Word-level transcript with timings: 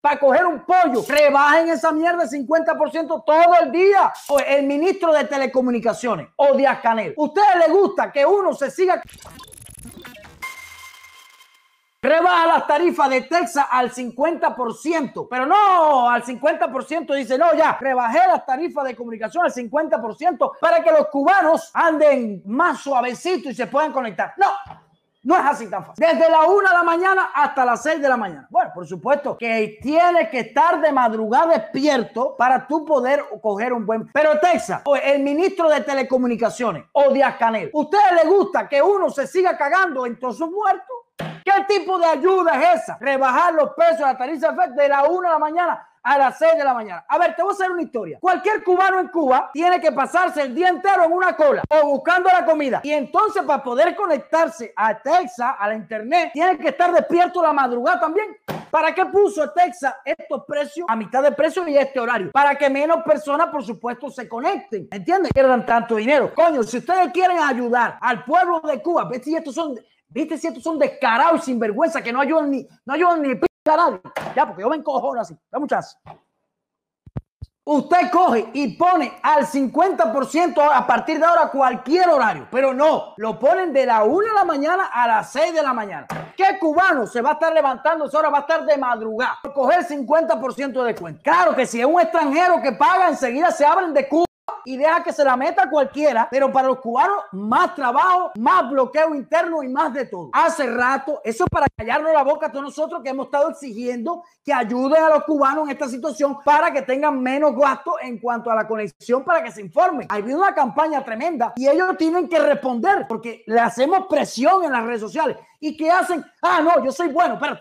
para 0.00 0.18
coger 0.18 0.46
un 0.46 0.64
pollo. 0.64 1.04
Rebajen 1.06 1.68
esa 1.68 1.92
mierda 1.92 2.24
50% 2.24 3.24
todo 3.24 3.54
el 3.62 3.70
día. 3.70 4.12
O 4.28 4.38
el 4.38 4.66
ministro 4.66 5.12
de 5.12 5.24
Telecomunicaciones 5.24 6.28
o 6.36 6.54
Díaz 6.54 6.80
Canel. 6.80 7.14
¿Ustedes 7.16 7.56
les 7.58 7.70
gusta 7.70 8.10
que 8.10 8.24
uno 8.24 8.54
se 8.54 8.70
siga 8.70 9.02
Rebaja 12.02 12.46
las 12.46 12.66
tarifas 12.66 13.10
de 13.10 13.20
Texas 13.22 13.66
al 13.70 13.92
50%, 13.92 15.26
pero 15.28 15.44
no 15.44 16.08
al 16.08 16.24
50%, 16.24 17.14
dice, 17.14 17.36
no, 17.36 17.54
ya, 17.54 17.76
rebajé 17.78 18.26
las 18.26 18.46
tarifas 18.46 18.86
de 18.86 18.96
comunicación 18.96 19.44
al 19.44 19.52
50% 19.52 20.52
para 20.58 20.82
que 20.82 20.92
los 20.92 21.08
cubanos 21.08 21.70
anden 21.74 22.42
más 22.46 22.80
suavecito 22.80 23.50
y 23.50 23.54
se 23.54 23.66
puedan 23.66 23.92
conectar. 23.92 24.32
No, 24.38 24.46
no 25.22 25.36
es 25.36 25.44
así 25.44 25.68
tan 25.68 25.84
fácil. 25.84 26.04
Desde 26.04 26.30
la 26.30 26.42
1 26.42 26.68
de 26.68 26.74
la 26.74 26.82
mañana 26.82 27.30
hasta 27.34 27.64
las 27.64 27.82
6 27.82 28.00
de 28.00 28.08
la 28.08 28.16
mañana. 28.16 28.46
Bueno, 28.50 28.70
por 28.74 28.86
supuesto 28.86 29.36
que 29.36 29.78
tienes 29.82 30.30
que 30.30 30.40
estar 30.40 30.80
de 30.80 30.92
madrugada 30.92 31.58
despierto 31.58 32.36
para 32.36 32.66
tú 32.66 32.84
poder 32.84 33.24
coger 33.42 33.72
un 33.72 33.84
buen... 33.84 34.10
Pero 34.12 34.38
Texas, 34.40 34.82
el 35.02 35.22
ministro 35.22 35.68
de 35.68 35.82
Telecomunicaciones 35.82 36.84
o 36.92 37.10
Díaz 37.10 37.36
Canel, 37.36 37.70
¿ustedes 37.72 38.12
les 38.12 38.26
gusta 38.26 38.68
que 38.68 38.80
uno 38.80 39.10
se 39.10 39.26
siga 39.26 39.56
cagando 39.58 40.06
en 40.06 40.18
todos 40.18 40.38
sus 40.38 40.50
muertos? 40.50 40.96
¿Qué 41.44 41.52
tipo 41.68 41.98
de 41.98 42.06
ayuda 42.06 42.54
es 42.54 42.82
esa? 42.82 42.96
Rebajar 42.98 43.52
los 43.54 43.70
precios 43.74 43.98
de 43.98 44.06
la 44.06 44.16
tarifa 44.16 44.52
de 44.68 44.88
la 44.88 45.04
1 45.04 45.20
de 45.20 45.28
la 45.28 45.38
mañana 45.38 45.89
a 46.02 46.18
las 46.18 46.38
6 46.38 46.56
de 46.56 46.64
la 46.64 46.74
mañana. 46.74 47.04
A 47.08 47.18
ver, 47.18 47.34
te 47.34 47.42
voy 47.42 47.52
a 47.52 47.54
hacer 47.54 47.70
una 47.70 47.82
historia. 47.82 48.18
Cualquier 48.20 48.62
cubano 48.62 49.00
en 49.00 49.08
Cuba 49.08 49.50
tiene 49.52 49.80
que 49.80 49.92
pasarse 49.92 50.42
el 50.42 50.54
día 50.54 50.68
entero 50.68 51.04
en 51.04 51.12
una 51.12 51.36
cola 51.36 51.62
o 51.68 51.88
buscando 51.88 52.28
la 52.28 52.44
comida. 52.44 52.80
Y 52.82 52.92
entonces 52.92 53.42
para 53.42 53.62
poder 53.62 53.94
conectarse 53.94 54.72
a 54.76 55.00
Texas, 55.00 55.54
a 55.58 55.68
la 55.68 55.74
internet, 55.74 56.30
tiene 56.32 56.58
que 56.58 56.68
estar 56.68 56.92
despierto 56.92 57.42
la 57.42 57.52
madrugada 57.52 58.00
también. 58.00 58.36
¿Para 58.70 58.94
qué 58.94 59.04
puso 59.06 59.50
Texas 59.50 59.94
estos 60.04 60.44
precios 60.46 60.86
a 60.88 60.94
mitad 60.94 61.22
de 61.22 61.32
precio 61.32 61.66
y 61.66 61.76
este 61.76 61.98
horario? 61.98 62.30
Para 62.30 62.56
que 62.56 62.70
menos 62.70 63.02
personas, 63.02 63.48
por 63.48 63.64
supuesto, 63.64 64.10
se 64.10 64.28
conecten. 64.28 64.88
¿Entiendes? 64.92 65.32
Pierdan 65.32 65.66
tanto 65.66 65.96
dinero. 65.96 66.32
Coño, 66.34 66.62
si 66.62 66.78
ustedes 66.78 67.12
quieren 67.12 67.38
ayudar 67.38 67.98
al 68.00 68.24
pueblo 68.24 68.60
de 68.60 68.80
Cuba, 68.80 69.04
ves 69.04 69.22
si 69.24 69.34
estos 69.34 69.54
son 69.54 69.76
¿Viste 70.12 70.36
si 70.36 70.48
estos 70.48 70.64
son 70.64 70.76
descarados 70.76 71.42
y 71.42 71.44
sinvergüenza 71.46 72.02
que 72.02 72.12
no 72.12 72.20
ayudan 72.20 72.50
ni, 72.50 72.66
no 72.84 72.94
ayudan 72.94 73.22
ni 73.22 73.36
a 73.68 73.76
nadie? 73.76 74.00
Ya, 74.34 74.46
porque 74.46 74.62
yo 74.62 74.68
me 74.68 74.76
encojono 74.76 75.20
así. 75.20 75.36
Da 75.50 75.58
muchas. 75.58 75.98
Usted 77.62 78.10
coge 78.10 78.50
y 78.54 78.76
pone 78.76 79.12
al 79.22 79.46
50% 79.46 80.70
a 80.72 80.86
partir 80.86 81.20
de 81.20 81.26
ahora 81.26 81.50
cualquier 81.50 82.08
horario, 82.08 82.48
pero 82.50 82.72
no, 82.72 83.14
lo 83.18 83.38
ponen 83.38 83.72
de 83.72 83.86
la 83.86 84.02
1 84.02 84.26
de 84.26 84.34
la 84.34 84.44
mañana 84.44 84.86
a 84.92 85.06
las 85.06 85.30
6 85.30 85.54
de 85.54 85.62
la 85.62 85.72
mañana. 85.72 86.06
¿Qué 86.36 86.58
cubano 86.58 87.06
se 87.06 87.20
va 87.20 87.30
a 87.30 87.32
estar 87.34 87.52
levantando 87.52 88.06
esa 88.06 88.18
hora? 88.18 88.30
Va 88.30 88.38
a 88.38 88.40
estar 88.40 88.64
de 88.64 88.76
madrugada, 88.78 89.38
coger 89.54 89.86
50% 89.86 90.72
de 90.72 90.84
descuento. 90.84 91.20
Claro 91.22 91.54
que 91.54 91.66
si 91.66 91.80
es 91.80 91.86
un 91.86 92.00
extranjero 92.00 92.60
que 92.62 92.72
paga, 92.72 93.08
enseguida 93.08 93.50
se 93.50 93.64
abren 93.64 93.92
de 93.92 94.08
Cuba 94.08 94.24
y 94.64 94.76
deja 94.76 95.02
que 95.02 95.12
se 95.12 95.24
la 95.24 95.36
meta 95.36 95.68
cualquiera, 95.70 96.28
pero 96.30 96.52
para 96.52 96.68
los 96.68 96.80
cubanos 96.80 97.16
más 97.32 97.74
trabajo, 97.74 98.32
más 98.38 98.70
bloqueo 98.70 99.14
interno 99.14 99.62
y 99.62 99.68
más 99.68 99.92
de 99.92 100.06
todo. 100.06 100.30
Hace 100.32 100.66
rato, 100.66 101.20
eso 101.24 101.44
es 101.44 101.50
para 101.50 101.66
callarnos 101.76 102.12
la 102.12 102.22
boca 102.22 102.46
a 102.46 102.52
todos 102.52 102.64
nosotros 102.64 103.02
que 103.02 103.10
hemos 103.10 103.26
estado 103.26 103.50
exigiendo 103.50 104.24
que 104.44 104.52
ayuden 104.52 105.02
a 105.02 105.08
los 105.08 105.24
cubanos 105.24 105.64
en 105.64 105.72
esta 105.72 105.88
situación 105.88 106.38
para 106.44 106.72
que 106.72 106.82
tengan 106.82 107.22
menos 107.22 107.54
gastos 107.56 107.94
en 108.02 108.18
cuanto 108.18 108.50
a 108.50 108.54
la 108.54 108.66
conexión 108.66 109.24
para 109.24 109.42
que 109.42 109.50
se 109.50 109.60
informen. 109.60 110.06
Ha 110.10 110.16
habido 110.16 110.38
una 110.38 110.54
campaña 110.54 111.04
tremenda 111.04 111.52
y 111.56 111.68
ellos 111.68 111.96
tienen 111.96 112.28
que 112.28 112.38
responder 112.38 113.06
porque 113.08 113.42
le 113.46 113.60
hacemos 113.60 114.06
presión 114.08 114.64
en 114.64 114.72
las 114.72 114.84
redes 114.84 115.00
sociales. 115.00 115.36
¿Y 115.58 115.76
qué 115.76 115.90
hacen? 115.90 116.24
Ah, 116.42 116.60
no, 116.62 116.84
yo 116.84 116.90
soy 116.90 117.08
bueno, 117.08 117.38
pero 117.38 117.58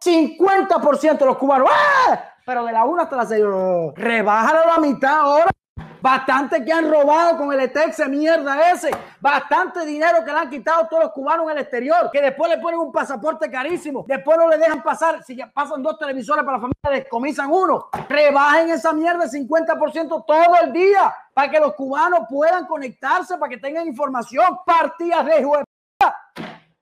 50% 0.00 1.18
de 1.18 1.26
los 1.26 1.36
cubanos. 1.36 1.68
¡Ah! 1.70 2.32
Pero 2.44 2.64
de 2.64 2.72
la 2.72 2.84
1 2.84 3.02
hasta 3.02 3.16
la 3.16 3.26
6. 3.26 3.44
Rebájalo 3.94 4.60
a 4.60 4.66
la 4.66 4.78
mitad 4.78 5.20
ahora. 5.20 5.50
Bastante 6.00 6.62
que 6.62 6.70
han 6.70 6.90
robado 6.90 7.38
con 7.38 7.50
el 7.50 7.60
ETEX 7.60 8.06
mierda 8.08 8.70
ese. 8.70 8.90
Bastante 9.20 9.86
dinero 9.86 10.22
que 10.22 10.32
le 10.32 10.38
han 10.38 10.50
quitado 10.50 10.86
todos 10.86 11.04
los 11.04 11.12
cubanos 11.12 11.46
en 11.46 11.52
el 11.52 11.62
exterior. 11.62 12.10
Que 12.12 12.20
después 12.20 12.50
le 12.50 12.58
ponen 12.58 12.78
un 12.78 12.92
pasaporte 12.92 13.50
carísimo. 13.50 14.04
Después 14.06 14.36
no 14.36 14.48
le 14.48 14.58
dejan 14.58 14.82
pasar. 14.82 15.24
Si 15.24 15.34
ya 15.34 15.50
pasan 15.50 15.82
dos 15.82 15.98
televisores 15.98 16.44
para 16.44 16.58
la 16.58 16.60
familia, 16.60 17.02
descomisan 17.02 17.50
uno. 17.50 17.88
Rebajen 18.06 18.68
esa 18.68 18.92
mierda 18.92 19.24
50% 19.24 20.24
todo 20.26 20.56
el 20.62 20.72
día. 20.74 21.14
Para 21.32 21.50
que 21.50 21.58
los 21.58 21.72
cubanos 21.74 22.20
puedan 22.28 22.66
conectarse, 22.66 23.38
para 23.38 23.48
que 23.48 23.56
tengan 23.56 23.86
información. 23.86 24.58
Partidas 24.66 25.24
de 25.24 25.42
juego 25.42 25.64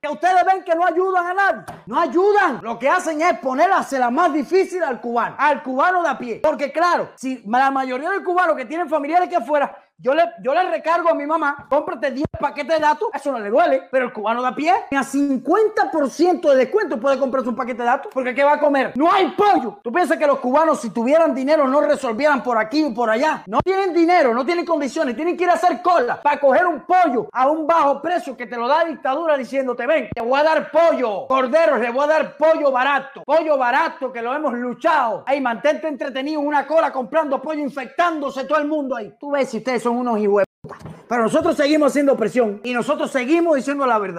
que 0.00 0.08
ustedes 0.08 0.44
ven 0.46 0.64
que 0.64 0.74
no 0.74 0.86
ayudan 0.86 1.26
a 1.26 1.34
nadie. 1.34 1.64
No 1.86 2.00
ayudan. 2.00 2.60
Lo 2.62 2.78
que 2.78 2.88
hacen 2.88 3.20
es 3.20 3.38
la 3.98 4.10
más 4.10 4.32
difícil 4.32 4.82
al 4.82 5.00
cubano, 5.00 5.36
al 5.38 5.62
cubano 5.62 6.02
de 6.02 6.08
a 6.08 6.18
pie. 6.18 6.40
Porque 6.42 6.72
claro, 6.72 7.10
si 7.16 7.42
la 7.46 7.70
mayoría 7.70 8.10
de 8.10 8.24
cubanos 8.24 8.56
que 8.56 8.64
tienen 8.64 8.88
familiares 8.88 9.28
que 9.28 9.36
afuera 9.36 9.76
yo 10.02 10.14
le, 10.14 10.22
yo 10.42 10.54
le 10.54 10.70
recargo 10.70 11.10
a 11.10 11.14
mi 11.14 11.26
mamá, 11.26 11.66
cómprate 11.68 12.10
10 12.10 12.26
paquetes 12.40 12.76
de 12.76 12.82
datos, 12.82 13.08
eso 13.12 13.30
no 13.32 13.38
le 13.38 13.50
duele, 13.50 13.88
pero 13.90 14.06
el 14.06 14.12
cubano 14.12 14.40
de 14.42 14.48
a 14.48 14.54
pie, 14.54 14.70
a 14.70 15.02
50% 15.02 16.50
de 16.50 16.56
descuento 16.56 16.98
puede 16.98 17.18
comprarse 17.18 17.48
un 17.50 17.56
paquete 17.56 17.82
de 17.82 17.88
datos, 17.88 18.12
porque 18.12 18.34
¿qué 18.34 18.42
va 18.42 18.54
a 18.54 18.60
comer? 18.60 18.92
No 18.96 19.12
hay 19.12 19.28
pollo. 19.32 19.78
¿Tú 19.82 19.92
piensas 19.92 20.16
que 20.16 20.26
los 20.26 20.38
cubanos, 20.38 20.80
si 20.80 20.90
tuvieran 20.90 21.34
dinero, 21.34 21.68
no 21.68 21.82
resolvieran 21.82 22.42
por 22.42 22.56
aquí 22.56 22.86
y 22.86 22.94
por 22.94 23.10
allá? 23.10 23.42
No 23.46 23.60
tienen 23.62 23.92
dinero, 23.92 24.34
no 24.34 24.44
tienen 24.44 24.64
condiciones, 24.64 25.14
tienen 25.14 25.36
que 25.36 25.44
ir 25.44 25.50
a 25.50 25.54
hacer 25.54 25.82
cola 25.82 26.20
para 26.22 26.40
coger 26.40 26.66
un 26.66 26.80
pollo 26.80 27.28
a 27.32 27.48
un 27.48 27.66
bajo 27.66 28.00
precio 28.00 28.36
que 28.36 28.46
te 28.46 28.56
lo 28.56 28.66
da 28.66 28.84
la 28.84 28.90
dictadura 28.90 29.36
diciéndote, 29.36 29.86
ven, 29.86 30.08
te 30.14 30.22
voy 30.22 30.40
a 30.40 30.44
dar 30.44 30.70
pollo, 30.70 31.26
corderos, 31.26 31.78
le 31.78 31.90
voy 31.90 32.04
a 32.04 32.06
dar 32.06 32.36
pollo 32.36 32.70
barato, 32.72 33.22
pollo 33.24 33.58
barato 33.58 34.10
que 34.10 34.22
lo 34.22 34.34
hemos 34.34 34.54
luchado. 34.54 35.24
Ahí, 35.26 35.40
mantente 35.40 35.88
entretenido 35.88 36.40
en 36.40 36.46
una 36.46 36.66
cola 36.66 36.90
comprando 36.90 37.40
pollo, 37.42 37.60
infectándose 37.60 38.44
todo 38.44 38.58
el 38.58 38.66
mundo 38.66 38.96
ahí. 38.96 39.14
Tú 39.18 39.32
ves 39.32 39.50
si 39.50 39.58
ustedes 39.58 39.82
son 39.90 39.98
unos 39.98 40.18
hijos. 40.20 40.44
Pero 41.08 41.22
nosotros 41.22 41.56
seguimos 41.56 41.90
haciendo 41.90 42.16
presión 42.16 42.60
y 42.62 42.72
nosotros 42.72 43.10
seguimos 43.10 43.56
diciendo 43.56 43.86
la 43.86 43.98
verdad. 43.98 44.18